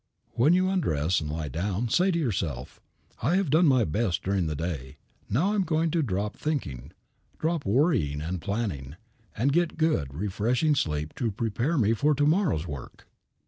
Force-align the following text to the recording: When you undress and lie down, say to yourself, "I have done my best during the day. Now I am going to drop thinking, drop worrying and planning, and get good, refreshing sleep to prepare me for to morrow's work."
When 0.31 0.53
you 0.53 0.67
undress 0.67 1.21
and 1.21 1.29
lie 1.29 1.49
down, 1.49 1.87
say 1.89 2.09
to 2.09 2.17
yourself, 2.17 2.81
"I 3.21 3.35
have 3.35 3.51
done 3.51 3.67
my 3.67 3.85
best 3.85 4.23
during 4.23 4.47
the 4.47 4.55
day. 4.55 4.97
Now 5.29 5.51
I 5.51 5.53
am 5.55 5.61
going 5.61 5.91
to 5.91 6.01
drop 6.01 6.35
thinking, 6.35 6.91
drop 7.37 7.67
worrying 7.67 8.19
and 8.19 8.41
planning, 8.41 8.95
and 9.37 9.53
get 9.53 9.77
good, 9.77 10.11
refreshing 10.11 10.73
sleep 10.73 11.13
to 11.17 11.29
prepare 11.29 11.77
me 11.77 11.93
for 11.93 12.15
to 12.15 12.25
morrow's 12.25 12.65
work." 12.65 13.05